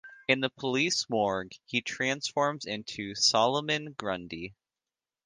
In 0.27 0.39
the 0.39 0.49
police 0.49 1.07
morgue, 1.11 1.53
he 1.67 1.81
transforms 1.83 2.65
into 2.65 3.13
Solomon 3.13 3.93
Grundy. 3.93 4.55